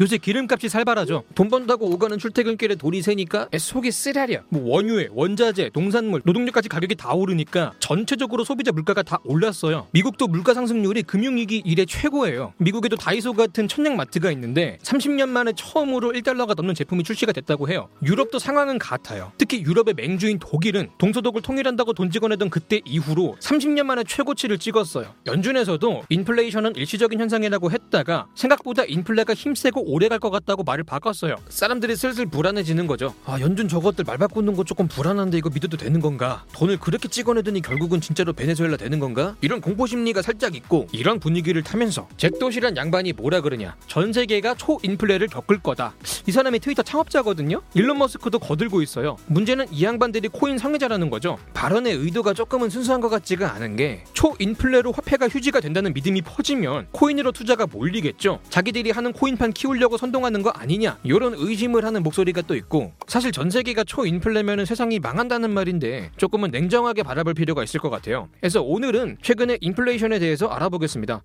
[0.00, 1.24] 요새 기름값이 살벌하죠.
[1.34, 4.40] 돈 번다고 오가는 출퇴근길에 돈이 새니까 속이 쓰라려.
[4.48, 9.88] 뭐 원유에 원자재, 농산물, 노동력까지 가격이 다 오르니까 전체적으로 소비자 물가가 다 올랐어요.
[9.90, 12.54] 미국도 물가 상승률이 금융위기 이래 최고예요.
[12.56, 17.90] 미국에도 다이소 같은 천냥 마트가 있는데 30년 만에 처음으로 1달러가 넘는 제품이 출시가 됐다고 해요.
[18.02, 19.32] 유럽도 상황은 같아요.
[19.36, 25.14] 특히 유럽의 맹주인 독일은 동서독을 통일한다고 돈 찍어내던 그때 이후로 30년 만에 최고치를 찍었어요.
[25.26, 31.36] 연준에서도 인플레이션은 일시적인 현상이라고 했다가 생각보다 인플레가 힘세고 오래 갈 것 같다고 말을 바꿨어요.
[31.48, 33.14] 사람들이 슬슬 불안해지는 거죠.
[33.24, 36.44] 아 연준 저것들 말 바꾸는 거 조금 불안한데 이거 믿어도 되는 건가?
[36.52, 39.34] 돈을 그렇게 찍어내더니 결국은 진짜로 베네수엘라 되는 건가?
[39.40, 43.76] 이런 공포 심리가 살짝 있고 이런 분위기를 타면서 잭도시란 양반이 뭐라 그러냐?
[43.86, 45.94] 전 세계가 초인플레를 겪을 거다.
[46.26, 47.62] 이 사람이 트위터 창업자거든요.
[47.72, 49.16] 일론 머스크도 거들고 있어요.
[49.26, 51.38] 문제는 이 양반들이 코인 성애자라는 거죠.
[51.54, 57.32] 발언의 의도가 조금은 순수한 것 같지가 않은 게 초인플레로 화폐가 휴지가 된다는 믿음이 퍼지면 코인으로
[57.32, 58.40] 투자가 몰리겠죠.
[58.50, 60.98] 자기들이 하는 코인판 키 우려고 선동하는 거 아니냐?
[61.04, 67.02] 이런 의심을 하는 목소리가 또 있고 사실 전 세계가 초인플레면 세상이 망한다는 말인데 조금은 냉정하게
[67.02, 68.28] 바라볼 필요가 있을 것 같아요.
[68.40, 71.22] 그래서 오늘은 최근의 인플레이션에 대해서 알아보겠습니다.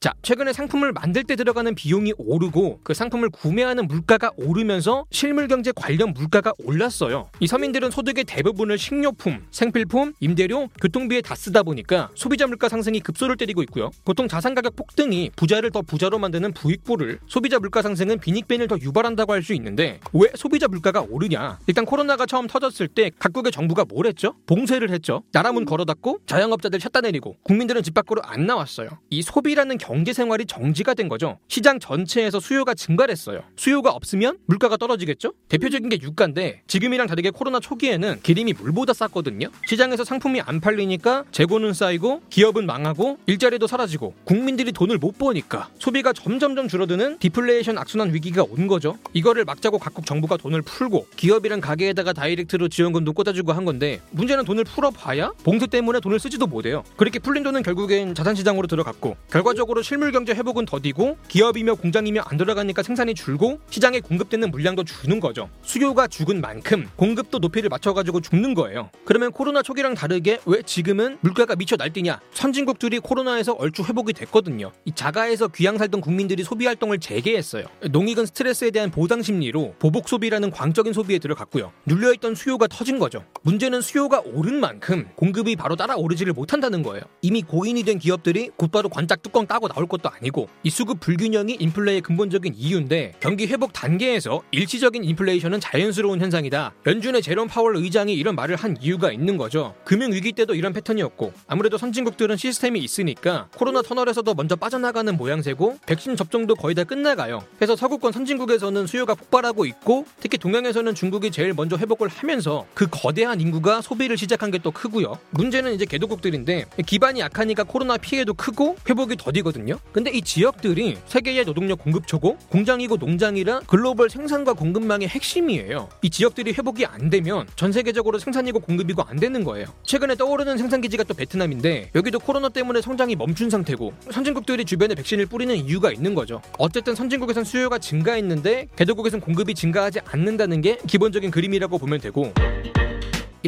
[0.00, 5.72] 자, 최근에 상품을 만들 때 들어가는 비용이 오르고 그 상품을 구매하는 물가가 오르면서 실물 경제
[5.74, 7.30] 관련 물가가 올랐어요.
[7.40, 13.36] 이 서민들은 소득의 대부분을 식료품, 생필품, 임대료, 교통비에 다 쓰다 보니까 소비자 물가 상승이 급소를
[13.36, 13.90] 때리고 있고요.
[14.04, 19.32] 보통 자산 가격 폭등이 부자를 더 부자로 만드는 부익부를 소비자 물가 상승은 빈익빈을 더 유발한다고
[19.32, 21.60] 할 수 있는데 왜 소비자 물가가 오르냐?
[21.68, 24.34] 일단 코로나가 처음 터졌을 때 각국의 정부가 뭘 했죠?
[24.46, 25.22] 봉쇄를 했죠.
[25.32, 28.90] 나라 문 걸어 닫고 자영업자들 쳤다 내리고 국민들은 집 밖으로 안 나왔어요.
[29.10, 31.38] 이 소비라는 경제 생활이 정지가 된 거죠.
[31.48, 33.42] 시장 전체에서 수요가 증가했어요.
[33.56, 35.32] 수요가 없으면 물가가 떨어지겠죠?
[35.48, 39.48] 대표적인 게 유가인데 지금이랑 다르게 코로나 초기에는 기름이 물보다 쌌거든요.
[39.66, 46.12] 시장에서 상품이 안 팔리니까 재고는 쌓이고 기업은 망하고 일자리도 사라지고 국민들이 돈을 못 버니까 소비가
[46.12, 48.96] 점점점 줄어드는 디플레이션 악순환 위기가 온 거죠.
[49.12, 54.64] 이거를 막자고 각국 정부가 돈을 풀고 기업이랑 가게에다가 direct로 지원금도 꽂아주고 한 건데 문제는 돈을
[54.64, 56.84] 풀어봐야 봉쇄 때문에 돈을 쓰지도 못해요.
[56.96, 62.82] 그렇게 풀린 돈은 결국엔 자산시장으로 들어갔고 결과적으로 실물 경제 회복은 더디고 기업이며 공장이며 안 돌아가니까
[62.82, 65.48] 생산이 줄고 시장에 공급되는 물량도 주는 거죠.
[65.62, 68.90] 수요가 죽은 만큼 공급도 높이를 맞춰가지고 죽는 거예요.
[69.04, 72.20] 그러면 코로나 초기랑 다르게 왜 지금은 물가가 미쳐 날뛰냐?
[72.32, 74.72] 선진국들이 코로나에서 얼추 회복이 됐거든요.
[74.84, 77.66] 이 자가에서 귀양 살던 국민들이 소비 활동을 재개했어요.
[77.90, 81.72] 농익은 스트레스에 대한 보상 심리로 보복 소비라는 광적인 소비에 들어갔고요.
[81.86, 83.24] 눌려있던 수요가 터진 거죠.
[83.42, 87.04] 문제는 수요가 오른 만큼 공급이 바로 따라 오르지를 못한다는 거예요.
[87.22, 92.02] 이미 고인이 된 기업들이 곧바로 관짝 뚜껑 따고 나올 것도 아니고 이 수급 불균형이 인플레의
[92.02, 96.74] 근본적인 이유인데 경기 회복 단계에서 일시적인 인플레이션은 자연스러운 현상이다.
[96.86, 99.74] 연준의 제롬 파월 의장이 이런 말을 한 이유가 있는 거죠.
[99.84, 106.16] 금융 위기 때도 이런 패턴이었고 아무래도 선진국들은 시스템이 있으니까 코로나 터널에서도 먼저 빠져나가는 모양새고 백신
[106.16, 107.42] 접종도 거의 다 끝나가요.
[107.56, 113.40] 그래서 서구권 선진국에서는 수요가 폭발하고 있고 특히 동양에서는 중국이 제일 먼저 회복을 하면서 그 거대한
[113.40, 115.18] 인구가 소비를 시작한 게 또 크고요.
[115.30, 119.57] 문제는 이제 개도국들인데 기반이 약하니까 코로나 피해도 크고 회복이 더디거든요.
[119.92, 125.88] 근데 이 지역들이 세계의 노동력 공급처고 공장이고 농장이라 글로벌 생산과 공급망의 핵심이에요.
[126.02, 129.66] 이 지역들이 회복이 안 되면 전 세계적으로 생산이고 공급이고 안 되는 거예요.
[129.84, 135.26] 최근에 떠오르는 생산 기지가 또 베트남인데 여기도 코로나 때문에 성장이 멈춘 상태고 선진국들이 주변에 백신을
[135.26, 136.40] 뿌리는 이유가 있는 거죠.
[136.58, 142.32] 어쨌든 선진국에선 수요가 증가했는데 개도국에선 공급이 증가하지 않는다는 게 기본적인 그림이라고 보면 되고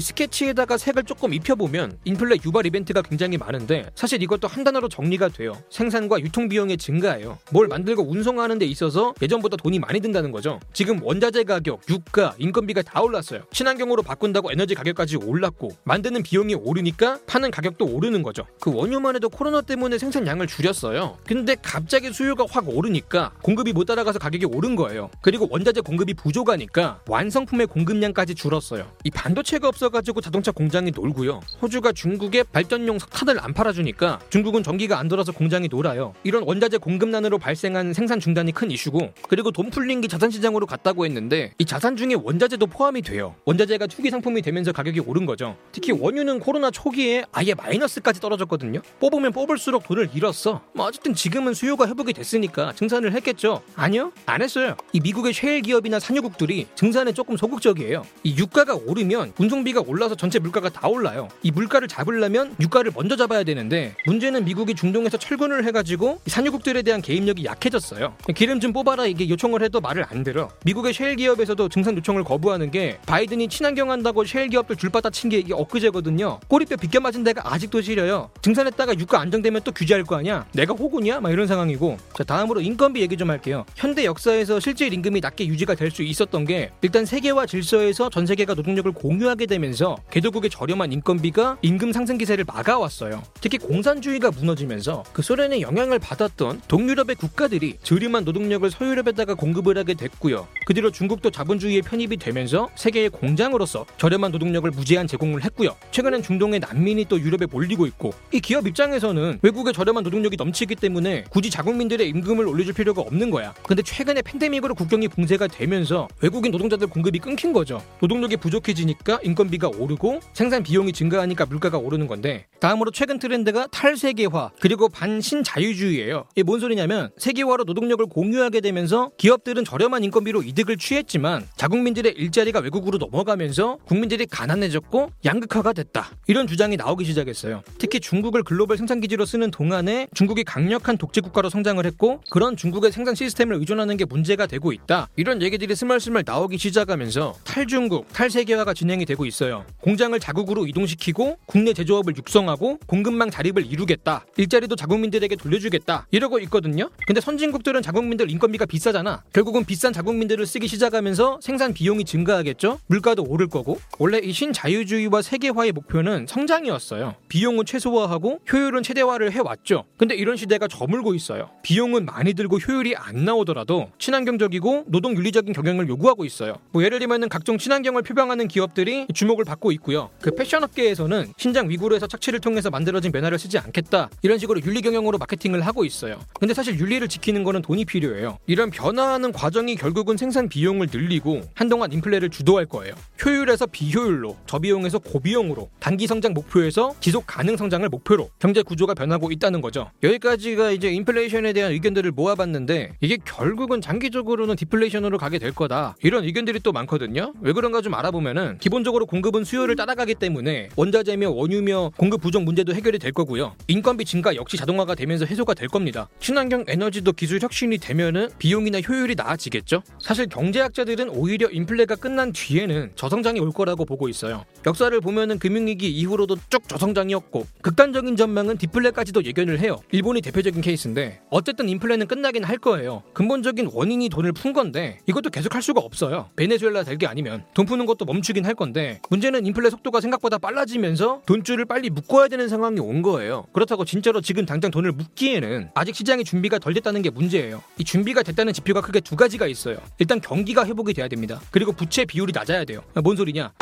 [0.00, 5.28] 이 스케치에다가 색을 조금 입혀보면 인플레 유발 이벤트가 굉장히 많은데 사실 이것도 한 단어로 정리가
[5.28, 5.52] 돼요.
[5.68, 7.36] 생산과 유통 비용의 증가예요.
[7.52, 10.58] 뭘 만들고 운송하는 데 있어서 예전보다 돈이 많이 든다는 거죠.
[10.72, 13.42] 지금 원자재 가격, 유가, 인건비가 다 올랐어요.
[13.52, 18.46] 친환경으로 바꾼다고 에너지 가격까지 올랐고 만드는 비용이 오르니까 파는 가격도 오르는 거죠.
[18.58, 21.18] 그 원유만 해도 코로나 때문에 생산량을 줄였어요.
[21.26, 25.10] 근데 갑자기 수요가 확 오르니까 공급이 못 따라가서 가격이 오른 거예요.
[25.20, 28.90] 그리고 원자재 공급이 부족하니까 완성품의 공급량까지 줄었어요.
[29.04, 31.40] 이 반도체가 없 없어가지고 자동차 공장이 놀고요.
[31.60, 36.14] 호주가 중국에 발전용 석탄을 안 팔아주니까 중국은 전기가 안 돌아서 공장이 놀아요.
[36.24, 41.52] 이런 원자재 공급난으로 발생한 생산 중단이 큰 이슈고 그리고 돈 풀린 게 자산시장으로 갔다고 했는데
[41.58, 43.34] 이 자산 중에 원자재도 포함이 돼요.
[43.44, 45.56] 원자재가 투기 상품이 되면서 가격이 오른 거죠.
[45.72, 48.80] 특히 원유는 코로나 초기에 아예 마이너스까지 떨어졌거든요.
[49.00, 50.62] 뽑으면 뽑을수록 돈을 잃었어.
[50.74, 53.62] 뭐 어쨌든 지금은 수요가 회복이 됐으니까 증산을 했겠죠.
[53.74, 54.76] 아니요, 안 했어요.
[54.92, 58.04] 이 미국의 셰일 기업이나 산유국들이 증산에 조금 소극적이에요.
[58.22, 61.28] 이 유가가 오르면 운송비 인건비가 올라서 전체 물가가 다 올라요.
[61.42, 67.44] 이 물가를 잡으려면 유가를 먼저 잡아야 되는데 문제는 미국이 중동에서 철군을 해가지고 산유국들에 대한 개입력이
[67.44, 68.14] 약해졌어요.
[68.34, 70.48] 기름 좀 뽑아라 이게 요청을 해도 말을 안 들어.
[70.64, 75.38] 미국의 셰일 기업에서도 증산 요청을 거부하는 게 바이든이 친환경 한다고 셰일 기업들 줄바다 친 게
[75.38, 76.40] 이게 엊그제거든요.
[76.48, 78.30] 꼬리뼈 비껴 맞은 데가 아직도 시려요.
[78.42, 80.44] 증산했다가 유가 안정되면 또 규제할 거 아니야?
[80.52, 81.20] 내가 호구냐?
[81.20, 81.98] 막 이런 상황이고.
[82.14, 83.64] 자 다음으로 인건비 얘기 좀 할게요.
[83.76, 88.54] 현대 역사에서 실질 임금이 낮게 유지가 될 수 있었던 게 일단 세계화 질서에서 전 세계가
[88.54, 93.22] 노동력을 공유하게 되면서 개도국의 저렴한 인건비가 임금 상승 기세를 막아왔어요.
[93.40, 100.48] 특히 공산주의가 무너지면서 그 소련의 영향을 받았던 동유럽의 국가들이 저렴한 노동력을 서유럽에다가 공급을 하게 됐고요.
[100.64, 105.76] 그 뒤로 중국도 자본주의에 편입이 되면서 세계의 공장으로서 저렴한 노동력을 무제한 제공을 했고요.
[105.90, 111.24] 최근엔 중동의 난민이 또 유럽에 몰리고 있고 이 기업 입장에서는 외국의 저렴한 노동력이 넘치기 때문에
[111.28, 113.54] 굳이 자국민들의 임금을 올려줄 필요가 없는 거야.
[113.66, 117.82] 근데 최근에 팬데믹으로 국경이 붕괴가 되면서 외국인 노동자들 공급이 끊긴 거죠.
[118.00, 124.52] 노동력이 부족해지니까 인건비 가 오르고 생산 비용이 증가하니까 물가가 오르는 건데 다음으로 최근 트렌드가 탈세계화
[124.60, 126.26] 그리고 반신자유주의예요.
[126.32, 132.98] 이게 뭔 소리냐면 세계화로 노동력을 공유하게 되면서 기업들은 저렴한 인건비로 이득을 취했지만 자국민들의 일자리가 외국으로
[132.98, 136.10] 넘어가면서 국민들이 가난해졌고 양극화가 됐다.
[136.26, 137.62] 이런 주장이 나오기 시작했어요.
[137.78, 143.14] 특히 중국을 글로벌 생산기지로 쓰는 동안에 중국이 강력한 독재 국가로 성장을 했고 그런 중국의 생산
[143.14, 145.08] 시스템을 의존하는 게 문제가 되고 있다.
[145.16, 149.39] 이런 얘기들이 스멀스멀 나오기 시작하면서 탈중국, 탈세계화가 진행이 되고 있어요.
[149.80, 154.26] 공장을 자국으로 이동시키고 국내 제조업을 육성하고 공급망 자립을 이루겠다.
[154.36, 156.06] 일자리도 자국민들에게 돌려주겠다.
[156.10, 156.90] 이러고 있거든요.
[157.06, 159.22] 근데 선진국들은 자국민들 인건비가 비싸잖아.
[159.32, 162.78] 결국은 비싼 자국민들을 쓰기 시작하면서 생산 비용이 증가하겠죠.
[162.88, 163.78] 물가도 오를 거고.
[163.98, 167.14] 원래 이 신자유주의와 세계화의 목표는 성장이었어요.
[167.28, 169.84] 비용은 최소화하고 효율은 최대화를 해왔죠.
[169.96, 171.48] 근데 이런 시대가 저물고 있어요.
[171.62, 176.56] 비용은 많이 들고 효율이 안 나오더라도 친환경적이고 노동 윤리적인 경영을 요구하고 있어요.
[176.72, 180.10] 뭐 예를 들면은 각종 친환경을 표방하는 기업들이 주 목을 받고 있고요.
[180.20, 184.10] 그 패션 업계에서는 신장 위구르에서 착취를 통해서 만들어진 면화를 쓰지 않겠다.
[184.22, 186.18] 이런 식으로 윤리 경영으로 마케팅을 하고 있어요.
[186.38, 188.38] 근데 사실 윤리를 지키는 거는 돈이 필요해요.
[188.46, 192.94] 이런 변화하는 과정이 결국은 생산 비용을 늘리고 한동안 인플레를 주도할 거예요.
[193.24, 199.60] 효율에서 비효율로, 저비용에서 고비용으로, 단기 성장 목표에서 지속 가능 성장을 목표로 경제 구조가 변하고 있다는
[199.60, 199.90] 거죠.
[200.02, 205.94] 여기까지가 이제 인플레이션에 대한 의견들을 모아봤는데 이게 결국은 장기적으로는 디플레이션으로 가게 될 거다.
[206.02, 207.32] 이런 의견들이 또 많거든요.
[207.40, 212.72] 왜 그런가 좀 알아보면은 기본적으로 공 급은 수요를 따라가기 때문에 원자재며 원유며 공급 부족 문제도
[212.72, 213.54] 해결이 될 거고요.
[213.66, 216.08] 인건비 증가 역시 자동화가 되면서 해소가 될 겁니다.
[216.20, 219.82] 친환경 에너지도 기술 혁신이 되면은 비용이나 효율이 나아지겠죠.
[219.98, 224.44] 사실 경제학자들은 오히려 인플레가 끝난 뒤에는 저성장이 올 거라고 보고 있어요.
[224.66, 229.78] 역사를 보면은 금융위기 이후로도 쭉 저성장이었고 극단적인 전망은 디플레까지도 예견을 해요.
[229.90, 233.02] 일본이 대표적인 케이스인데 어쨌든 인플레는 끝나긴 할 거예요.
[233.14, 236.28] 근본적인 원인이 돈을 푼 건데 이것도 계속 할 수가 없어요.
[236.36, 241.22] 베네수엘라 될 게 아니면 돈 푸는 것도 멈추긴 할 건데 문제는 인플레 속도가 생각보다 빨라지면서
[241.26, 243.46] 돈줄을 빨리 묶어야 되는 상황이 온 거예요.
[243.52, 247.60] 그렇다고 진짜로 지금 당장 돈을 묶기에는 아직 시장의 준비가 덜 됐다는 게 문제예요.
[247.78, 249.78] 이 준비가 됐다는 지표가 크게 두 가지가 있어요.
[249.98, 251.40] 일단 경기가 회복이 돼야 됩니다.
[251.50, 252.82] 그리고 부채 비율이 낮아야 돼요.
[253.02, 253.52] 뭔 소리냐?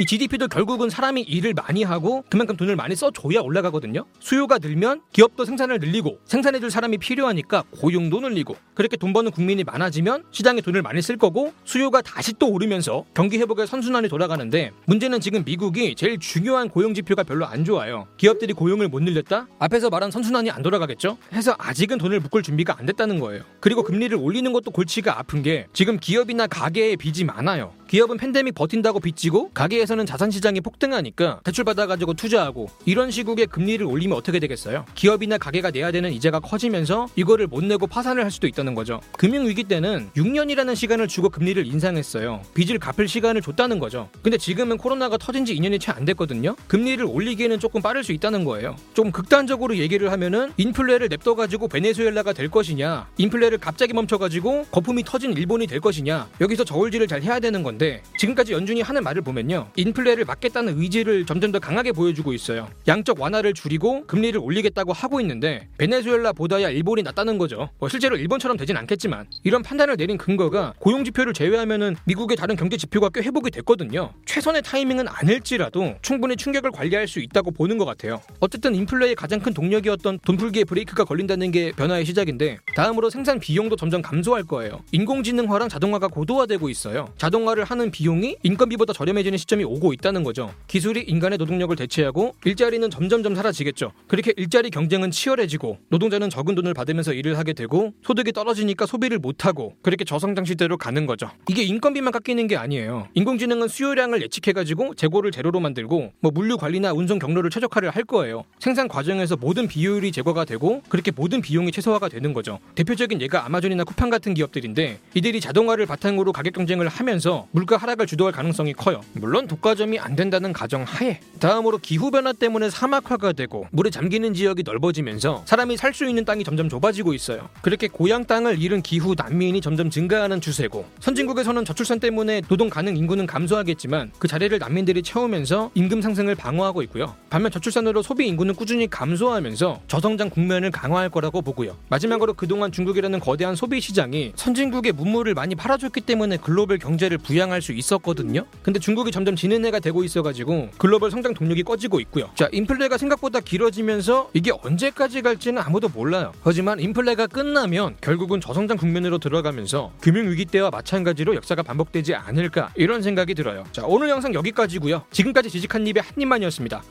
[0.00, 4.04] 이 GDP도 결국은 사람이 일을 많이 하고 그만큼 돈을 많이 써줘야 올라가거든요.
[4.20, 10.22] 수요가 늘면 기업도 생산을 늘리고 생산해줄 사람이 필요하니까 고용도 늘리고 그렇게 돈 버는 국민이 많아지면
[10.30, 15.42] 시장에 돈을 많이 쓸 거고 수요가 다시 또 오르면서 경기 회복의 선순환이 돌아가는데 문제는 지금
[15.42, 18.06] 미국이 제일 중요한 고용 지표가 별로 안 좋아요.
[18.18, 19.48] 기업들이 고용을 못 늘렸다?
[19.58, 21.18] 앞에서 말한 선순환이 안 돌아가겠죠?
[21.32, 23.42] 해서 아직은 돈을 묶을 준비가 안 됐다는 거예요.
[23.58, 27.72] 그리고 금리를 올리는 것도 골치가 아픈 게 지금 기업이나 가게에 빚이 많아요.
[27.88, 34.14] 기업은 팬데믹 버틴다고 빚지고 가게에서는 자산 시장이 폭등하니까 대출 받아가지고 투자하고 이런 시국에 금리를 올리면
[34.14, 34.84] 어떻게 되겠어요?
[34.94, 39.00] 기업이나 가게가 내야 되는 이자가 커지면서 이거를 못 내고 파산을 할 수도 있다는 거죠.
[39.16, 42.42] 금융 위기 때는 6년이라는 시간을 주고 금리를 인상했어요.
[42.52, 44.10] 빚을 갚을 시간을 줬다는 거죠.
[44.22, 46.54] 근데 지금은 코로나가 터진 지 2년이 채 안 됐거든요.
[46.66, 48.76] 금리를 올리기에는 조금 빠를 수 있다는 거예요.
[48.92, 55.66] 좀 극단적으로 얘기를 하면은 인플레를 냅둬가지고 베네수엘라가 될 것이냐, 인플레를 갑자기 멈춰가지고 거품이 터진 일본이
[55.66, 57.77] 될 것이냐, 여기서 저울질을 잘 해야 되는 건데
[58.18, 62.68] 지금까지 연준이 하는 말을 보면요, 인플레를 막겠다는 의지를 점점 더 강하게 보여주고 있어요.
[62.86, 67.70] 양적 완화를 줄이고 금리를 올리겠다고 하고 있는데 베네수엘라보다야 일본이 낫다는 거죠.
[67.78, 72.76] 뭐 실제로 일본처럼 되진 않겠지만 이런 판단을 내린 근거가 고용 지표를 제외하면은 미국의 다른 경제
[72.76, 74.12] 지표가 꽤 회복이 됐거든요.
[74.26, 78.20] 최선의 타이밍은 아닐지라도 충분히 충격을 관리할 수 있다고 보는 것 같아요.
[78.40, 84.02] 어쨌든 인플레의 가장 큰 동력이었던 돈풀기의 브레이크가 걸린다는 게 변화의 시작인데 다음으로 생산 비용도 점점
[84.02, 84.80] 감소할 거예요.
[84.92, 87.08] 인공지능화랑 자동화가 고도화되고 있어요.
[87.18, 90.54] 자동화를 하는 비용이 인건비보다 저렴해지는 시점이 오고 있다는 거죠.
[90.68, 93.92] 기술이 인간의 노동력을 대체하고 일자리는 점점점 사라지겠죠.
[94.06, 99.74] 그렇게 일자리 경쟁은 치열해지고 노동자는 적은 돈을 받으면서 일을 하게 되고 소득이 떨어지니까 소비를 못하고
[99.82, 101.30] 그렇게 저성장 시대로 가는 거죠.
[101.48, 103.08] 이게 인건비만 깎이는 게 아니에요.
[103.12, 108.44] 인공지능은 수요량을 예측해가지고 재고를 제로로 만들고 뭐 물류 관리나 운송 경로를 최적화를 할 거예요.
[108.60, 112.60] 생산 과정에서 모든 비효율이 제거가 되고 그렇게 모든 비용이 최소화가 되는 거죠.
[112.74, 118.32] 대표적인 예가 아마존이나 쿠팡 같은 기업들인데 이들이 자동화를 바탕으로 가격 경쟁을 하면서 물가 하락을 주도할
[118.32, 119.00] 가능성이 커요.
[119.14, 124.62] 물론 독과점이 안 된다는 가정 하에 다음으로 기후 변화 때문에 사막화가 되고 물에 잠기는 지역이
[124.62, 127.48] 넓어지면서 사람이 살 수 있는 땅이 점점 좁아지고 있어요.
[127.62, 133.26] 그렇게 고향 땅을 잃은 기후 난민이 점점 증가하는 추세고 선진국에서는 저출산 때문에 노동 가능 인구는
[133.26, 137.16] 감소하겠지만 그 자리를 난민들이 채우면서 임금 상승을 방어하고 있고요.
[137.30, 141.76] 반면 저출산으로 소비 인구는 꾸준히 감소하면서 저성장 국면을 강화할 거라고 보고요.
[141.88, 147.58] 마지막으로 그동안 중국이라는 거대한 소비 시장이 선진국의 문물을 많이 팔아줬기 때문에 글로벌 경제를 부양 할
[147.62, 148.44] 수 있었거든요.
[148.62, 152.30] 근데 중국이 점점 지는 해가 되고 있어가지고 글로벌 성장 동력이 꺼지고 있고요.
[152.34, 156.32] 자, 인플레가 생각보다 길어지면서 이게 언제까지 갈지는 아무도 몰라요.
[156.42, 163.34] 하지만 인플레가 끝나면 결국은 저성장 국면으로 들어가면서 금융위기 때와 마찬가지로 역사가 반복되지 않을까 이런 생각이
[163.34, 163.64] 들어요.
[163.72, 165.02] 자, 오늘 영상 여기까지고요.
[165.10, 166.82] 지금까지 지식한 입의 한 입만이었습니다.